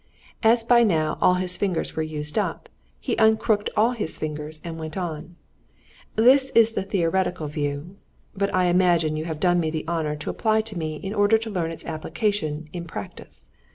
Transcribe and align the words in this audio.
As 0.41 0.63
by 0.63 0.81
now 0.81 1.19
all 1.21 1.35
his 1.35 1.57
fingers 1.57 1.95
were 1.95 2.01
used 2.01 2.35
up, 2.39 2.69
he 2.99 3.15
uncrooked 3.17 3.69
all 3.77 3.91
his 3.91 4.17
fingers 4.17 4.59
and 4.63 4.79
went 4.79 4.97
on: 4.97 5.35
"This 6.15 6.49
is 6.55 6.71
the 6.71 6.81
theoretical 6.81 7.47
view; 7.47 7.97
but 8.35 8.51
I 8.51 8.65
imagine 8.65 9.15
you 9.15 9.25
have 9.25 9.39
done 9.39 9.59
me 9.59 9.69
the 9.69 9.85
honor 9.87 10.15
to 10.15 10.31
apply 10.31 10.61
to 10.61 10.75
me 10.75 10.95
in 10.95 11.13
order 11.13 11.37
to 11.37 11.51
learn 11.51 11.69
its 11.69 11.85
application 11.85 12.67
in 12.73 12.85
practice. 12.85 13.51